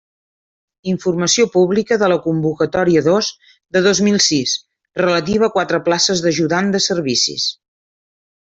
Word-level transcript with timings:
Informació 0.91 1.45
publica 1.55 1.97
de 2.03 2.09
la 2.13 2.17
Convocatòria 2.23 3.03
dos 3.09 3.29
de 3.77 3.83
dos 3.91 4.01
mil 4.09 4.19
sis, 4.31 4.57
relativa 5.05 5.51
a 5.51 5.55
quatre 5.59 5.83
places 5.91 6.25
d'ajudant 6.25 6.75
de 6.77 6.83
servicis. 6.91 7.47